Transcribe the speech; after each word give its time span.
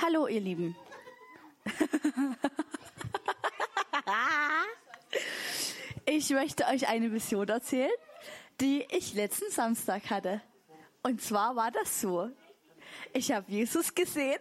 Hallo, 0.00 0.28
ihr 0.28 0.40
Lieben. 0.40 0.76
Ich 6.06 6.30
möchte 6.30 6.66
euch 6.66 6.86
eine 6.88 7.12
Vision 7.12 7.48
erzählen, 7.48 7.90
die 8.60 8.86
ich 8.90 9.14
letzten 9.14 9.50
Samstag 9.50 10.08
hatte. 10.10 10.40
Und 11.02 11.20
zwar 11.20 11.56
war 11.56 11.72
das 11.72 12.00
so. 12.00 12.30
Ich 13.12 13.32
habe 13.32 13.50
Jesus 13.50 13.92
gesehen. 13.92 14.38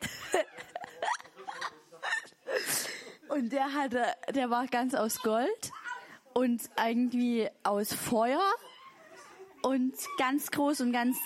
Und 3.30 3.52
der 3.52 3.74
hatte, 3.74 4.06
der 4.30 4.52
war 4.52 4.68
ganz 4.68 4.94
aus 4.94 5.22
Gold 5.24 5.72
und 6.34 6.62
irgendwie 6.78 7.50
aus 7.64 7.94
Feuer 7.94 8.44
und 9.64 9.96
ganz 10.20 10.52
groß 10.52 10.82
und 10.82 10.92
ganz 10.92 11.18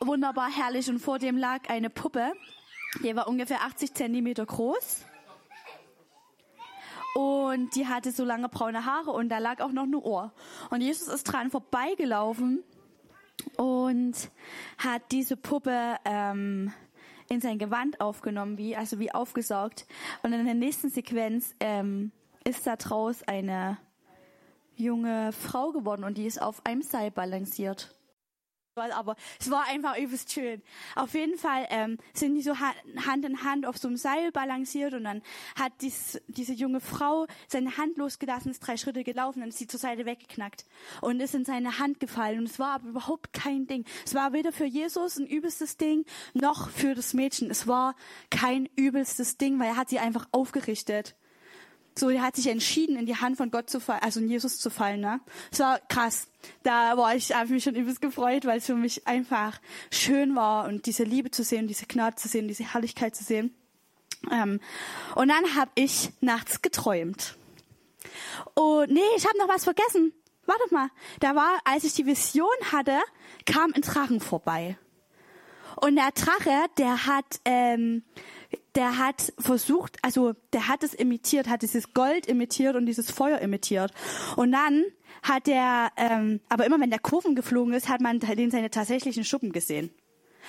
wunderbar 0.00 0.50
herrlich. 0.50 0.88
Und 0.88 1.00
vor 1.00 1.18
dem 1.18 1.36
lag 1.36 1.68
eine 1.68 1.90
Puppe, 1.90 2.32
die 3.00 3.16
war 3.16 3.28
ungefähr 3.28 3.62
80 3.62 3.94
Zentimeter 3.94 4.44
groß. 4.44 5.04
Und 7.14 7.74
die 7.74 7.86
hatte 7.86 8.10
so 8.10 8.24
lange 8.24 8.48
braune 8.48 8.86
Haare 8.86 9.10
und 9.10 9.28
da 9.28 9.38
lag 9.38 9.60
auch 9.60 9.72
noch 9.72 9.84
ein 9.84 9.94
Ohr. 9.94 10.32
Und 10.70 10.80
Jesus 10.80 11.08
ist 11.08 11.24
dran 11.24 11.50
vorbeigelaufen 11.50 12.62
und 13.56 14.14
hat 14.78 15.02
diese 15.10 15.36
Puppe 15.36 15.96
ähm, 16.04 16.72
in 17.28 17.40
sein 17.40 17.58
Gewand 17.58 18.00
aufgenommen, 18.00 18.56
wie 18.56 18.76
also 18.76 18.98
wie 18.98 19.12
aufgesaugt. 19.12 19.86
Und 20.22 20.32
in 20.32 20.44
der 20.44 20.54
nächsten 20.54 20.88
Sequenz 20.88 21.54
ähm, 21.60 22.12
ist 22.44 22.66
da 22.66 22.76
draus 22.76 23.22
eine 23.24 23.76
junge 24.74 25.32
Frau 25.32 25.70
geworden 25.70 26.04
und 26.04 26.16
die 26.16 26.26
ist 26.26 26.40
auf 26.40 26.64
einem 26.64 26.82
Seil 26.82 27.10
balanciert 27.10 27.94
aber 28.74 29.16
es 29.38 29.50
war 29.50 29.66
einfach 29.68 29.98
übelst 29.98 30.32
schön. 30.32 30.62
Auf 30.96 31.12
jeden 31.12 31.36
Fall 31.36 31.66
ähm, 31.68 31.98
sind 32.14 32.34
die 32.34 32.42
so 32.42 32.56
Hand 32.58 33.24
in 33.24 33.44
Hand 33.44 33.66
auf 33.66 33.76
so 33.76 33.88
einem 33.88 33.98
Seil 33.98 34.32
balanciert 34.32 34.94
und 34.94 35.04
dann 35.04 35.22
hat 35.56 35.72
dies, 35.82 36.20
diese 36.28 36.54
junge 36.54 36.80
Frau 36.80 37.26
seine 37.48 37.76
Hand 37.76 37.98
losgelassen, 37.98 38.50
ist 38.50 38.60
drei 38.60 38.78
Schritte 38.78 39.04
gelaufen 39.04 39.42
und 39.42 39.50
ist 39.50 39.58
sie 39.58 39.66
zur 39.66 39.78
Seite 39.78 40.06
weggeknackt 40.06 40.64
und 41.02 41.20
ist 41.20 41.34
in 41.34 41.44
seine 41.44 41.78
Hand 41.78 42.00
gefallen 42.00 42.38
und 42.38 42.44
es 42.46 42.58
war 42.58 42.76
aber 42.76 42.88
überhaupt 42.88 43.34
kein 43.34 43.66
Ding. 43.66 43.84
Es 44.06 44.14
war 44.14 44.32
weder 44.32 44.52
für 44.52 44.64
Jesus 44.64 45.18
ein 45.18 45.26
übelstes 45.26 45.76
Ding 45.76 46.06
noch 46.32 46.70
für 46.70 46.94
das 46.94 47.12
Mädchen. 47.12 47.50
Es 47.50 47.66
war 47.66 47.94
kein 48.30 48.70
übelstes 48.74 49.36
Ding, 49.36 49.58
weil 49.60 49.68
er 49.68 49.76
hat 49.76 49.90
sie 49.90 49.98
einfach 49.98 50.26
aufgerichtet. 50.32 51.14
So, 51.94 52.08
er 52.08 52.22
hat 52.22 52.36
sich 52.36 52.46
entschieden, 52.46 52.96
in 52.96 53.06
die 53.06 53.16
Hand 53.16 53.36
von 53.36 53.50
Gott 53.50 53.68
zu 53.68 53.80
fallen, 53.80 54.02
also 54.02 54.20
in 54.20 54.28
Jesus 54.28 54.58
zu 54.58 54.70
fallen. 54.70 55.00
Ne? 55.00 55.20
Das 55.50 55.60
war 55.60 55.80
krass. 55.88 56.26
Da 56.62 56.96
war 56.96 57.14
ich, 57.14 57.34
habe 57.34 57.52
mich 57.52 57.64
schon 57.64 57.74
übelst 57.74 58.00
gefreut, 58.00 58.46
weil 58.46 58.58
es 58.58 58.66
für 58.66 58.74
mich 58.74 59.06
einfach 59.06 59.60
schön 59.90 60.34
war 60.34 60.66
und 60.66 60.86
diese 60.86 61.04
Liebe 61.04 61.30
zu 61.30 61.44
sehen, 61.44 61.68
diese 61.68 61.86
Gnade 61.86 62.16
zu 62.16 62.28
sehen, 62.28 62.48
diese 62.48 62.72
Herrlichkeit 62.72 63.14
zu 63.14 63.24
sehen. 63.24 63.54
Ähm, 64.30 64.60
und 65.14 65.28
dann 65.28 65.54
habe 65.56 65.70
ich 65.74 66.10
nachts 66.20 66.62
geträumt. 66.62 67.36
Und 68.54 68.90
nee, 68.90 69.00
ich 69.16 69.26
habe 69.26 69.38
noch 69.38 69.48
was 69.48 69.64
vergessen. 69.64 70.12
Wartet 70.46 70.72
mal. 70.72 70.88
Da 71.20 71.34
war, 71.34 71.60
als 71.64 71.84
ich 71.84 71.94
die 71.94 72.06
Vision 72.06 72.48
hatte, 72.72 72.98
kam 73.46 73.72
ein 73.74 73.82
Drachen 73.82 74.20
vorbei. 74.20 74.76
Und 75.82 75.96
der 75.96 76.10
Drache, 76.12 76.68
der 76.78 77.06
hat 77.06 77.40
ähm, 77.44 78.04
der 78.74 78.98
hat 78.98 79.32
versucht, 79.38 79.98
also 80.02 80.34
der 80.52 80.68
hat 80.68 80.82
es 80.82 80.94
imitiert, 80.94 81.48
hat 81.48 81.62
dieses 81.62 81.92
Gold 81.92 82.26
imitiert 82.26 82.76
und 82.76 82.86
dieses 82.86 83.10
Feuer 83.10 83.38
imitiert. 83.40 83.92
Und 84.36 84.52
dann 84.52 84.84
hat 85.22 85.46
er, 85.46 85.90
ähm, 85.96 86.40
aber 86.48 86.64
immer 86.64 86.80
wenn 86.80 86.90
der 86.90 86.98
Kurven 86.98 87.34
geflogen 87.34 87.74
ist, 87.74 87.88
hat 87.88 88.00
man 88.00 88.18
den 88.18 88.50
seine 88.50 88.70
tatsächlichen 88.70 89.24
Schuppen 89.24 89.52
gesehen. 89.52 89.90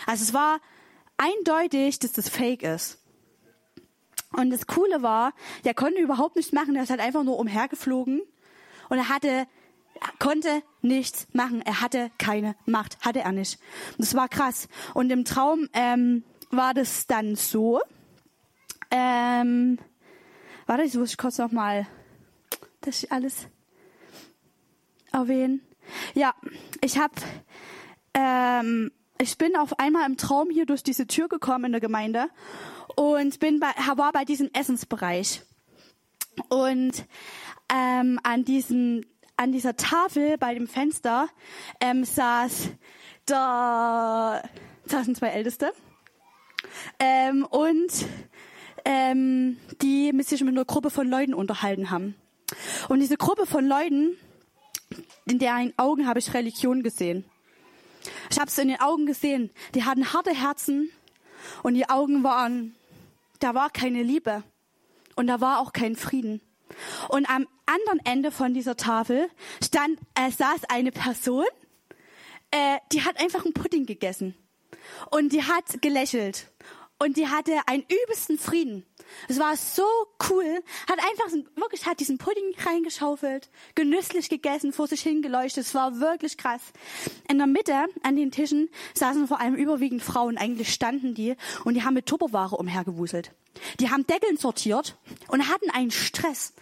Also 0.05 0.23
es 0.23 0.33
war 0.33 0.59
eindeutig, 1.17 1.99
dass 1.99 2.13
das 2.13 2.29
Fake 2.29 2.63
ist. 2.63 2.99
Und 4.35 4.49
das 4.49 4.65
Coole 4.65 5.03
war, 5.03 5.33
der 5.63 5.73
konnte 5.73 5.99
überhaupt 5.99 6.35
nichts 6.37 6.53
machen, 6.53 6.75
er 6.75 6.83
ist 6.83 6.89
halt 6.89 7.01
einfach 7.01 7.23
nur 7.23 7.37
umhergeflogen 7.37 8.21
und 8.89 8.97
er 8.97 9.09
hatte 9.09 9.45
konnte 10.19 10.63
nichts 10.81 11.27
machen. 11.33 11.61
Er 11.61 11.81
hatte 11.81 12.11
keine 12.17 12.55
Macht, 12.65 12.97
hatte 13.01 13.19
er 13.19 13.31
nicht. 13.31 13.59
Das 13.97 14.15
war 14.15 14.27
krass. 14.27 14.67
Und 14.93 15.11
im 15.11 15.25
Traum 15.25 15.69
ähm, 15.73 16.23
war 16.51 16.73
das 16.73 17.07
dann 17.07 17.35
so, 17.35 17.81
ähm, 18.91 19.79
warte, 20.65 20.83
ich 20.83 20.93
muss 20.95 21.17
kurz 21.17 21.37
noch 21.37 21.51
mal 21.51 21.87
das 22.81 23.09
alles 23.09 23.47
erwähnen. 25.11 25.61
Ja, 26.13 26.33
ich 26.81 26.97
habe, 26.97 27.13
ähm, 28.13 28.91
ich 29.19 29.37
bin 29.37 29.55
auf 29.55 29.79
einmal 29.79 30.05
im 30.07 30.17
Traum 30.17 30.49
hier 30.49 30.65
durch 30.65 30.83
diese 30.83 31.07
Tür 31.07 31.27
gekommen 31.27 31.65
in 31.65 31.71
der 31.71 31.81
Gemeinde 31.81 32.27
und 32.95 33.39
bin 33.39 33.59
bei, 33.59 33.71
war 33.95 34.11
bei 34.11 34.25
diesem 34.25 34.49
Essensbereich 34.53 35.41
und 36.49 37.05
ähm, 37.73 38.19
an 38.23 38.45
diesem 38.45 39.05
an 39.37 39.51
dieser 39.51 39.75
Tafel 39.75 40.37
bei 40.37 40.53
dem 40.53 40.67
Fenster 40.67 41.27
ähm, 41.79 42.03
saß 42.05 42.69
da 43.25 44.43
saßen 44.85 45.15
zwei 45.15 45.29
Älteste 45.29 45.73
ähm, 46.99 47.45
und 47.45 48.05
ähm, 48.85 49.57
die 49.81 50.11
sich 50.23 50.41
mit 50.41 50.53
einer 50.53 50.65
Gruppe 50.65 50.89
von 50.89 51.07
Leuten 51.07 51.33
unterhalten 51.33 51.89
haben. 51.89 52.15
Und 52.89 52.99
diese 52.99 53.17
Gruppe 53.17 53.45
von 53.45 53.65
Leuten, 53.65 54.17
in 55.25 55.39
deren 55.39 55.73
Augen 55.77 56.07
habe 56.07 56.19
ich 56.19 56.33
Religion 56.33 56.83
gesehen. 56.83 57.25
Ich 58.29 58.37
habe 58.37 58.47
es 58.47 58.57
in 58.57 58.67
den 58.67 58.81
Augen 58.81 59.05
gesehen. 59.05 59.49
Die 59.73 59.85
hatten 59.85 60.13
harte 60.13 60.31
Herzen 60.31 60.89
und 61.63 61.75
die 61.75 61.89
Augen 61.89 62.23
waren, 62.23 62.75
da 63.39 63.55
war 63.55 63.69
keine 63.69 64.03
Liebe 64.03 64.43
und 65.15 65.27
da 65.27 65.39
war 65.39 65.59
auch 65.59 65.71
kein 65.71 65.95
Frieden. 65.95 66.41
Und 67.09 67.29
am 67.29 67.47
anderen 67.65 67.99
Ende 68.05 68.31
von 68.31 68.53
dieser 68.53 68.75
Tafel 68.77 69.29
stand, 69.63 69.99
äh, 70.15 70.31
saß 70.31 70.65
eine 70.69 70.91
Person, 70.91 71.45
äh, 72.51 72.77
die 72.91 73.03
hat 73.03 73.19
einfach 73.19 73.43
einen 73.45 73.53
Pudding 73.53 73.85
gegessen 73.85 74.35
und 75.11 75.33
die 75.33 75.43
hat 75.43 75.81
gelächelt 75.81 76.51
und 76.99 77.17
die 77.17 77.27
hatte 77.27 77.53
einen 77.67 77.83
übelsten 77.83 78.37
Frieden. 78.37 78.85
Es 79.27 79.39
war 79.39 79.55
so 79.55 79.83
cool, 80.29 80.63
hat 80.89 80.99
einfach 80.99 81.37
wirklich 81.55 81.85
hat 81.85 81.99
diesen 81.99 82.17
Pudding 82.17 82.53
reingeschaufelt, 82.65 83.49
genüsslich 83.75 84.29
gegessen, 84.29 84.73
vor 84.73 84.87
sich 84.87 85.01
hingeleuchtet. 85.01 85.65
Es 85.65 85.75
war 85.75 85.99
wirklich 85.99 86.37
krass. 86.37 86.61
In 87.29 87.37
der 87.37 87.47
Mitte 87.47 87.85
an 88.03 88.15
den 88.15 88.31
Tischen 88.31 88.69
saßen 88.93 89.27
vor 89.27 89.39
allem 89.39 89.55
überwiegend 89.55 90.03
Frauen, 90.03 90.37
eigentlich 90.37 90.73
standen 90.73 91.13
die 91.15 91.35
und 91.63 91.75
die 91.75 91.83
haben 91.83 91.93
mit 91.93 92.05
Tupperware 92.05 92.55
umhergewuselt. 92.55 93.31
Die 93.79 93.89
haben 93.89 94.05
Deckeln 94.07 94.37
sortiert 94.37 94.97
und 95.27 95.47
hatten 95.47 95.69
einen 95.69 95.91
Stress. 95.91 96.53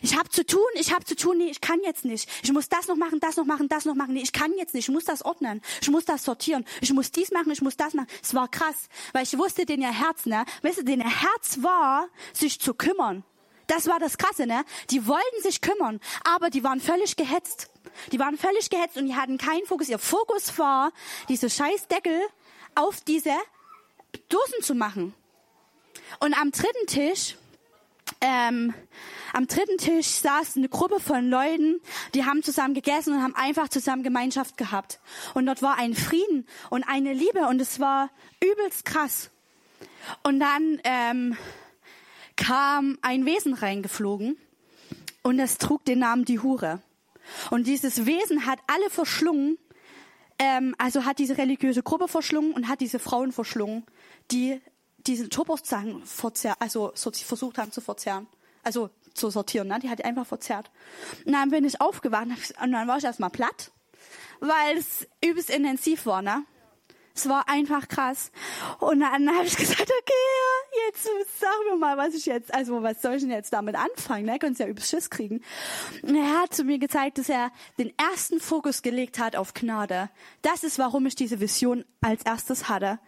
Ich 0.00 0.16
habe 0.16 0.28
zu 0.30 0.44
tun, 0.46 0.66
ich 0.74 0.94
habe 0.94 1.04
zu 1.04 1.14
tun, 1.14 1.38
nee, 1.38 1.50
ich 1.50 1.60
kann 1.60 1.80
jetzt 1.84 2.04
nicht. 2.04 2.28
Ich 2.42 2.52
muss 2.52 2.68
das 2.68 2.88
noch 2.88 2.96
machen, 2.96 3.20
das 3.20 3.36
noch 3.36 3.44
machen, 3.44 3.68
das 3.68 3.84
noch 3.84 3.94
machen. 3.94 4.14
Nee, 4.14 4.22
ich 4.22 4.32
kann 4.32 4.52
jetzt 4.56 4.74
nicht. 4.74 4.88
Ich 4.88 4.94
muss 4.94 5.04
das 5.04 5.24
ordnen. 5.24 5.60
Ich 5.82 5.90
muss 5.90 6.04
das 6.04 6.24
sortieren. 6.24 6.64
Ich 6.80 6.92
muss 6.92 7.12
dies 7.12 7.30
machen, 7.30 7.50
ich 7.50 7.62
muss 7.62 7.76
das 7.76 7.94
machen. 7.94 8.08
Es 8.22 8.34
war 8.34 8.48
krass, 8.48 8.88
weil 9.12 9.24
ich 9.24 9.36
wusste, 9.38 9.66
den 9.66 9.82
ihr 9.82 9.92
Herz, 9.92 10.26
ne? 10.26 10.44
Weißt 10.62 10.78
du, 10.78 10.84
den 10.84 11.00
ihr 11.00 11.20
Herz 11.20 11.58
war, 11.62 11.97
sich 12.32 12.60
zu 12.60 12.74
kümmern. 12.74 13.24
Das 13.66 13.86
war 13.86 13.98
das 13.98 14.16
Krasse, 14.16 14.46
ne? 14.46 14.64
Die 14.90 15.06
wollten 15.06 15.42
sich 15.42 15.60
kümmern, 15.60 16.00
aber 16.24 16.48
die 16.50 16.64
waren 16.64 16.80
völlig 16.80 17.16
gehetzt. 17.16 17.70
Die 18.12 18.18
waren 18.18 18.38
völlig 18.38 18.70
gehetzt 18.70 18.96
und 18.96 19.06
die 19.06 19.14
hatten 19.14 19.38
keinen 19.38 19.66
Fokus. 19.66 19.88
Ihr 19.88 19.98
Fokus 19.98 20.58
war, 20.58 20.92
diese 21.28 21.50
scheiß 21.50 21.88
Deckel 21.88 22.18
auf 22.74 23.00
diese 23.02 23.32
Dosen 24.28 24.62
zu 24.62 24.74
machen. 24.74 25.14
Und 26.20 26.34
am 26.40 26.50
dritten 26.50 26.86
Tisch, 26.86 27.36
ähm, 28.22 28.72
am 29.34 29.46
dritten 29.46 29.76
Tisch 29.76 30.06
saß 30.06 30.56
eine 30.56 30.68
Gruppe 30.68 31.00
von 31.00 31.28
Leuten, 31.28 31.80
die 32.14 32.24
haben 32.24 32.42
zusammen 32.42 32.72
gegessen 32.72 33.14
und 33.14 33.22
haben 33.22 33.34
einfach 33.34 33.68
zusammen 33.68 34.02
Gemeinschaft 34.02 34.56
gehabt. 34.56 35.00
Und 35.34 35.46
dort 35.46 35.60
war 35.60 35.76
ein 35.76 35.94
Frieden 35.94 36.46
und 36.70 36.84
eine 36.84 37.12
Liebe 37.12 37.46
und 37.48 37.60
es 37.60 37.78
war 37.80 38.08
übelst 38.42 38.86
krass. 38.86 39.30
Und 40.22 40.40
dann 40.40 40.80
ähm, 40.84 41.36
kam 42.38 42.98
ein 43.02 43.26
Wesen 43.26 43.52
reingeflogen 43.52 44.38
und 45.22 45.38
es 45.38 45.58
trug 45.58 45.84
den 45.84 45.98
Namen 45.98 46.24
die 46.24 46.38
Hure. 46.38 46.80
Und 47.50 47.66
dieses 47.66 48.06
Wesen 48.06 48.46
hat 48.46 48.60
alle 48.66 48.88
verschlungen, 48.88 49.58
ähm, 50.38 50.74
also 50.78 51.04
hat 51.04 51.18
diese 51.18 51.36
religiöse 51.36 51.82
Gruppe 51.82 52.08
verschlungen 52.08 52.52
und 52.52 52.68
hat 52.68 52.80
diese 52.80 52.98
Frauen 52.98 53.32
verschlungen, 53.32 53.84
die 54.30 54.62
diese 54.98 55.28
Turboszangen 55.28 56.06
verzehr, 56.06 56.54
also 56.60 56.92
versucht 56.94 57.58
haben 57.58 57.72
zu 57.72 57.80
verzehren. 57.80 58.26
Also 58.62 58.90
zu 59.14 59.30
sortieren, 59.30 59.68
ne? 59.68 59.78
Die 59.80 59.90
hat 59.90 59.98
die 59.98 60.04
einfach 60.04 60.26
verzerrt. 60.26 60.70
Und 61.26 61.32
dann 61.32 61.50
bin 61.50 61.64
ich 61.64 61.80
aufgewacht 61.80 62.28
und 62.62 62.72
dann 62.72 62.86
war 62.86 62.98
ich 62.98 63.04
erstmal 63.04 63.30
platt, 63.30 63.72
weil 64.40 64.76
es 64.76 65.08
übelst 65.24 65.50
intensiv 65.50 66.06
war, 66.06 66.22
ne? 66.22 66.44
Es 67.14 67.28
war 67.28 67.48
einfach 67.48 67.88
krass. 67.88 68.30
Und 68.78 69.00
dann 69.00 69.28
habe 69.34 69.44
ich 69.44 69.56
gesagt, 69.56 69.90
okay, 69.90 70.12
mal, 71.78 71.96
was 71.96 72.14
ich 72.14 72.26
jetzt, 72.26 72.52
also 72.52 72.82
was 72.82 73.00
soll 73.02 73.14
ich 73.14 73.22
denn 73.22 73.30
jetzt 73.30 73.52
damit 73.52 73.76
anfangen? 73.76 74.26
Ne? 74.26 74.38
Könntest 74.38 74.60
ja 74.60 74.66
übelst 74.66 74.90
Schiss 74.90 75.10
kriegen. 75.10 75.42
Und 76.02 76.14
er 76.14 76.42
hat 76.42 76.54
zu 76.54 76.64
mir 76.64 76.78
gezeigt, 76.78 77.18
dass 77.18 77.28
er 77.28 77.50
den 77.78 77.92
ersten 77.98 78.40
Fokus 78.40 78.82
gelegt 78.82 79.18
hat 79.18 79.36
auf 79.36 79.54
Gnade. 79.54 80.10
Das 80.42 80.64
ist, 80.64 80.78
warum 80.78 81.06
ich 81.06 81.14
diese 81.14 81.40
Vision 81.40 81.84
als 82.00 82.22
erstes 82.24 82.68
hatte 82.68 82.98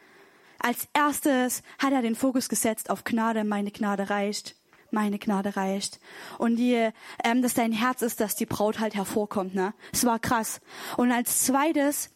als 0.61 0.88
erstes 0.93 1.62
hat 1.78 1.93
er 1.93 2.02
den 2.02 2.14
Fokus 2.14 2.49
gesetzt 2.49 2.90
auf 2.90 3.05
Gnade. 3.05 3.44
Meine 3.44 3.70
Gnade 3.70 4.11
reicht. 4.11 4.56
Meine 4.90 5.19
Gnade 5.19 5.56
reicht. 5.56 6.00
Und 6.38 6.56
die, 6.56 6.90
ähm, 7.25 7.43
dass 7.43 7.55
dein 7.55 7.72
Herz 7.72 8.02
ist, 8.02 8.20
dass 8.20 8.37
die 8.37 8.46
Braut 8.46 8.78
halt 8.78 8.94
hervorkommt. 8.94 9.55
Ne? 9.55 9.72
Es 9.93 10.05
war 10.05 10.19
krass. 10.19 10.61
Und 10.96 11.12
als 11.12 11.44
zweites, 11.44 12.11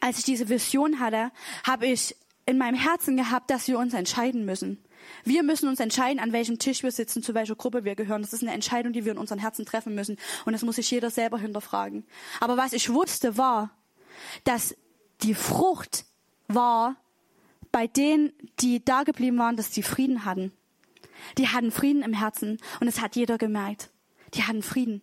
als 0.00 0.18
ich 0.18 0.24
diese 0.24 0.48
Vision 0.48 1.00
hatte, 1.00 1.30
habe 1.66 1.86
ich 1.86 2.16
in 2.48 2.56
meinem 2.56 2.76
Herzen 2.76 3.18
gehabt, 3.18 3.50
dass 3.50 3.68
wir 3.68 3.78
uns 3.78 3.92
entscheiden 3.92 4.46
müssen. 4.46 4.82
Wir 5.22 5.42
müssen 5.42 5.68
uns 5.68 5.80
entscheiden, 5.80 6.18
an 6.18 6.32
welchem 6.32 6.58
Tisch 6.58 6.82
wir 6.82 6.90
sitzen, 6.90 7.22
zu 7.22 7.34
welcher 7.34 7.54
Gruppe 7.54 7.84
wir 7.84 7.94
gehören. 7.94 8.22
Das 8.22 8.32
ist 8.32 8.42
eine 8.42 8.54
Entscheidung, 8.54 8.94
die 8.94 9.04
wir 9.04 9.12
in 9.12 9.18
unseren 9.18 9.38
Herzen 9.38 9.66
treffen 9.66 9.94
müssen. 9.94 10.16
Und 10.46 10.54
das 10.54 10.62
muss 10.62 10.76
sich 10.76 10.90
jeder 10.90 11.10
selber 11.10 11.38
hinterfragen. 11.38 12.06
Aber 12.40 12.56
was 12.56 12.72
ich 12.72 12.90
wusste 12.90 13.36
war, 13.36 13.70
dass 14.44 14.74
die 15.22 15.34
Frucht 15.34 16.06
war 16.46 16.96
bei 17.70 17.86
denen, 17.86 18.32
die 18.60 18.82
da 18.82 19.02
geblieben 19.02 19.36
waren, 19.36 19.56
dass 19.56 19.74
sie 19.74 19.82
Frieden 19.82 20.24
hatten. 20.24 20.50
Die 21.36 21.48
hatten 21.48 21.70
Frieden 21.70 22.02
im 22.02 22.14
Herzen 22.14 22.56
und 22.80 22.88
es 22.88 23.02
hat 23.02 23.14
jeder 23.14 23.36
gemerkt. 23.36 23.90
Die 24.32 24.44
hatten 24.44 24.62
Frieden. 24.62 25.02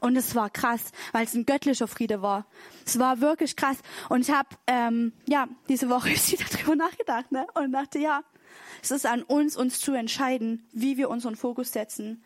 Und 0.00 0.16
es 0.16 0.34
war 0.34 0.50
krass, 0.50 0.92
weil 1.12 1.24
es 1.24 1.34
ein 1.34 1.46
göttlicher 1.46 1.88
Friede 1.88 2.22
war. 2.22 2.46
Es 2.86 2.98
war 2.98 3.20
wirklich 3.20 3.56
krass. 3.56 3.78
Und 4.08 4.20
ich 4.20 4.30
habe 4.30 4.48
ähm, 4.66 5.12
ja 5.26 5.48
diese 5.68 5.88
Woche 5.88 6.08
wieder 6.10 6.44
drüber 6.44 6.76
nachgedacht 6.76 7.32
ne? 7.32 7.46
und 7.54 7.72
dachte, 7.72 7.98
ja, 7.98 8.22
es 8.82 8.90
ist 8.90 9.06
an 9.06 9.22
uns, 9.22 9.56
uns 9.56 9.80
zu 9.80 9.92
entscheiden, 9.92 10.66
wie 10.72 10.96
wir 10.96 11.10
unseren 11.10 11.36
Fokus 11.36 11.72
setzen. 11.72 12.22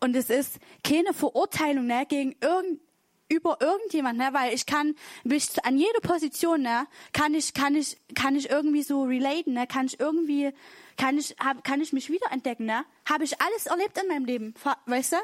Und 0.00 0.14
es 0.14 0.30
ist 0.30 0.58
keine 0.84 1.12
Verurteilung 1.12 1.86
ne, 1.86 2.06
gegen 2.08 2.36
irgend, 2.40 2.80
über 3.28 3.58
irgendjemand, 3.60 4.18
ne, 4.18 4.30
weil 4.32 4.54
ich 4.54 4.66
kann 4.66 4.94
mich 5.24 5.48
an 5.64 5.76
jede 5.76 6.00
Position, 6.02 6.62
ne, 6.62 6.86
kann 7.12 7.34
ich, 7.34 7.54
kann 7.54 7.74
ich, 7.74 7.96
kann 8.14 8.36
ich 8.36 8.50
irgendwie 8.50 8.82
so 8.82 9.04
relaten, 9.04 9.52
ne, 9.52 9.66
kann 9.66 9.86
ich 9.86 10.00
irgendwie, 10.00 10.52
kann 10.96 11.18
ich, 11.18 11.36
hab, 11.38 11.62
kann 11.62 11.80
ich 11.80 11.92
mich 11.92 12.10
wiederentdecken, 12.10 12.66
ne, 12.66 12.84
habe 13.08 13.24
ich 13.24 13.40
alles 13.40 13.66
erlebt 13.66 13.98
in 14.00 14.08
meinem 14.08 14.24
Leben, 14.24 14.54
weißt 14.86 15.12
du? 15.12 15.16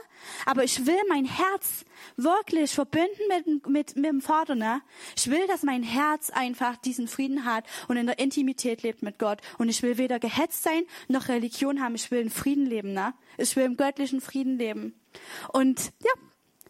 Aber 0.46 0.64
ich 0.64 0.86
will 0.86 1.00
mein 1.08 1.24
Herz 1.24 1.84
wirklich 2.16 2.72
verbinden 2.72 3.22
mit, 3.28 3.66
mit, 3.66 3.96
mit 3.96 4.04
dem 4.04 4.20
Vater, 4.20 4.54
ne? 4.54 4.82
Ich 5.16 5.30
will, 5.30 5.46
dass 5.46 5.62
mein 5.62 5.82
Herz 5.82 6.30
einfach 6.30 6.76
diesen 6.76 7.08
Frieden 7.08 7.44
hat 7.44 7.64
und 7.88 7.96
in 7.96 8.06
der 8.06 8.18
Intimität 8.18 8.82
lebt 8.82 9.02
mit 9.02 9.18
Gott. 9.18 9.40
Und 9.58 9.68
ich 9.68 9.82
will 9.82 9.98
weder 9.98 10.18
gehetzt 10.18 10.62
sein 10.62 10.84
noch 11.08 11.28
Religion 11.28 11.80
haben. 11.82 11.94
Ich 11.94 12.10
will 12.10 12.20
in 12.20 12.30
Frieden 12.30 12.66
leben, 12.66 12.92
ne? 12.92 13.14
Ich 13.38 13.56
will 13.56 13.64
im 13.64 13.76
göttlichen 13.76 14.20
Frieden 14.20 14.58
leben. 14.58 14.94
Und 15.52 15.92
ja, 16.02 16.12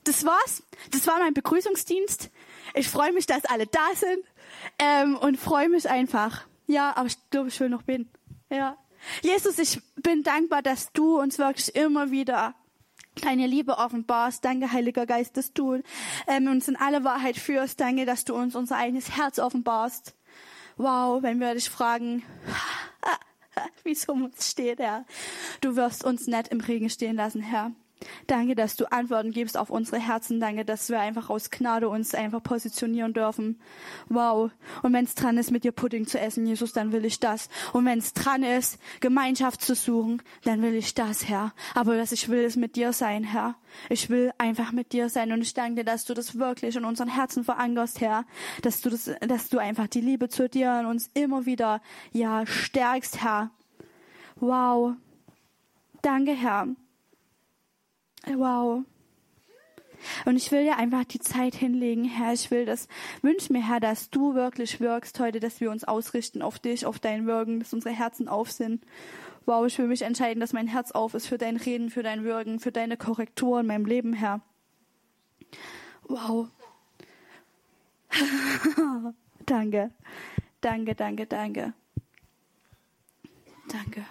das 0.04 0.24
war's. 0.24 0.62
Das 0.90 1.06
war 1.06 1.18
mein 1.18 1.34
Begrüßungsdienst. 1.34 2.30
Ich 2.74 2.88
freue 2.88 3.12
mich, 3.12 3.26
dass 3.26 3.44
alle 3.44 3.66
da 3.66 3.94
sind 3.94 4.24
ähm, 4.78 5.16
und 5.16 5.38
freue 5.38 5.68
mich 5.68 5.88
einfach. 5.88 6.44
Ja, 6.66 6.96
aber 6.96 7.06
ich 7.06 7.16
glaube, 7.30 7.48
ich 7.48 7.60
will 7.60 7.68
noch 7.68 7.82
beten. 7.82 8.08
Ja. 8.50 8.76
Jesus, 9.22 9.58
ich 9.58 9.80
bin 9.96 10.22
dankbar, 10.22 10.62
dass 10.62 10.92
du 10.92 11.20
uns 11.20 11.38
wirklich 11.38 11.74
immer 11.74 12.10
wieder 12.10 12.54
deine 13.22 13.46
Liebe 13.46 13.78
offenbarst. 13.78 14.44
Danke, 14.44 14.72
Heiliger 14.72 15.06
Geist, 15.06 15.36
dass 15.36 15.52
du 15.52 15.82
ähm, 16.26 16.48
uns 16.48 16.68
in 16.68 16.76
alle 16.76 17.04
Wahrheit 17.04 17.36
führst. 17.36 17.80
Danke, 17.80 18.06
dass 18.06 18.24
du 18.24 18.34
uns 18.34 18.56
unser 18.56 18.76
eigenes 18.76 19.16
Herz 19.16 19.38
offenbarst. 19.38 20.14
Wow, 20.76 21.22
wenn 21.22 21.38
wir 21.38 21.54
dich 21.54 21.70
fragen, 21.70 22.22
wie 23.84 23.92
es 23.92 24.06
um 24.06 24.24
uns 24.24 24.50
steht, 24.50 24.80
Herr. 24.80 25.04
Du 25.60 25.76
wirst 25.76 26.04
uns 26.04 26.26
nicht 26.26 26.48
im 26.48 26.60
Regen 26.60 26.90
stehen 26.90 27.16
lassen, 27.16 27.42
Herr. 27.42 27.72
Danke, 28.26 28.54
dass 28.54 28.76
du 28.76 28.90
Antworten 28.90 29.32
gibst 29.32 29.56
auf 29.56 29.70
unsere 29.70 29.98
Herzen. 29.98 30.40
Danke, 30.40 30.64
dass 30.64 30.88
wir 30.88 31.00
einfach 31.00 31.30
aus 31.30 31.50
Gnade 31.50 31.88
uns 31.88 32.14
einfach 32.14 32.42
positionieren 32.42 33.12
dürfen. 33.12 33.60
Wow. 34.08 34.50
Und 34.82 34.92
wenn 34.92 35.04
es 35.04 35.14
dran 35.14 35.36
ist, 35.36 35.50
mit 35.50 35.64
dir 35.64 35.72
Pudding 35.72 36.06
zu 36.06 36.18
essen, 36.18 36.46
Jesus, 36.46 36.72
dann 36.72 36.92
will 36.92 37.04
ich 37.04 37.20
das. 37.20 37.48
Und 37.72 37.84
wenn 37.84 37.98
es 37.98 38.12
dran 38.12 38.42
ist, 38.42 38.78
Gemeinschaft 39.00 39.60
zu 39.60 39.74
suchen, 39.74 40.22
dann 40.44 40.62
will 40.62 40.74
ich 40.74 40.94
das, 40.94 41.28
Herr. 41.28 41.52
Aber 41.74 41.98
was 41.98 42.12
ich 42.12 42.28
will, 42.28 42.42
ist 42.42 42.56
mit 42.56 42.76
dir 42.76 42.92
sein, 42.92 43.24
Herr. 43.24 43.56
Ich 43.88 44.08
will 44.08 44.32
einfach 44.38 44.72
mit 44.72 44.92
dir 44.92 45.08
sein. 45.08 45.32
Und 45.32 45.42
ich 45.42 45.54
danke 45.54 45.82
dir, 45.82 45.84
dass 45.84 46.04
du 46.04 46.14
das 46.14 46.38
wirklich 46.38 46.76
in 46.76 46.84
unseren 46.84 47.08
Herzen 47.08 47.44
verankerst, 47.44 48.00
Herr. 48.00 48.24
Dass 48.62 48.80
du 48.80 48.90
das, 48.90 49.10
dass 49.20 49.48
du 49.48 49.58
einfach 49.58 49.86
die 49.86 50.00
Liebe 50.00 50.28
zu 50.28 50.48
dir 50.48 50.80
in 50.80 50.86
uns 50.86 51.10
immer 51.14 51.46
wieder, 51.46 51.80
ja, 52.12 52.46
stärkst, 52.46 53.22
Herr. 53.22 53.50
Wow. 54.36 54.94
Danke, 56.02 56.32
Herr. 56.32 56.68
Wow. 58.26 58.84
Und 60.24 60.36
ich 60.36 60.50
will 60.52 60.60
ja 60.60 60.76
einfach 60.76 61.04
die 61.04 61.18
Zeit 61.18 61.54
hinlegen, 61.54 62.04
Herr. 62.04 62.32
Ich 62.32 62.50
will 62.50 62.66
das, 62.66 62.88
wünsch 63.22 63.50
mir, 63.50 63.66
Herr, 63.66 63.80
dass 63.80 64.10
du 64.10 64.34
wirklich 64.34 64.80
wirkst 64.80 65.18
heute, 65.20 65.40
dass 65.40 65.60
wir 65.60 65.70
uns 65.70 65.84
ausrichten 65.84 66.42
auf 66.42 66.58
dich, 66.58 66.86
auf 66.86 66.98
dein 66.98 67.26
Wirken, 67.26 67.60
dass 67.60 67.72
unsere 67.72 67.94
Herzen 67.94 68.28
auf 68.28 68.50
sind. 68.50 68.84
Wow, 69.46 69.66
ich 69.66 69.78
will 69.78 69.86
mich 69.86 70.02
entscheiden, 70.02 70.40
dass 70.40 70.52
mein 70.52 70.68
Herz 70.68 70.90
auf 70.90 71.14
ist 71.14 71.26
für 71.26 71.38
dein 71.38 71.56
Reden, 71.56 71.90
für 71.90 72.02
dein 72.02 72.24
Wirken, 72.24 72.60
für 72.60 72.72
deine 72.72 72.96
Korrektur 72.96 73.60
in 73.60 73.66
meinem 73.66 73.84
Leben, 73.84 74.14
Herr. 74.14 74.40
Wow. 76.04 76.48
danke. 79.46 79.90
Danke, 80.60 80.94
danke, 80.94 81.26
danke. 81.26 81.74
Danke. 83.68 84.06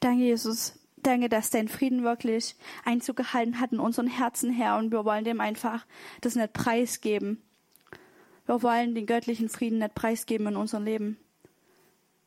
Danke, 0.00 0.22
Jesus, 0.22 0.77
Danke, 1.02 1.28
dass 1.28 1.50
dein 1.50 1.68
Frieden 1.68 2.02
wirklich 2.02 2.56
Einzug 2.84 3.16
gehalten 3.16 3.60
hat 3.60 3.72
in 3.72 3.80
unseren 3.80 4.06
Herzen, 4.08 4.50
Herr, 4.50 4.78
und 4.78 4.90
wir 4.90 5.04
wollen 5.04 5.24
dem 5.24 5.40
einfach 5.40 5.86
das 6.20 6.34
nicht 6.34 6.52
preisgeben. 6.52 7.42
Wir 8.46 8.62
wollen 8.62 8.94
den 8.94 9.06
göttlichen 9.06 9.48
Frieden 9.48 9.78
nicht 9.78 9.94
preisgeben 9.94 10.46
in 10.48 10.56
unserem 10.56 10.84
Leben. 10.84 11.18